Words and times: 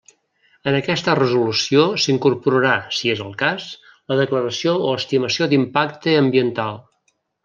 En 0.69 0.75
aquesta 0.75 1.13
resolució 1.17 1.83
s'incorporarà, 2.05 2.71
si 2.99 3.11
és 3.15 3.21
el 3.25 3.35
cas, 3.41 3.67
la 4.13 4.17
declaració 4.21 4.73
o 4.87 4.95
estimació 5.01 5.49
d'impacte 5.53 6.17
ambiental. 6.27 6.81